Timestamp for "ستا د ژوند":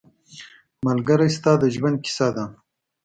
1.37-1.97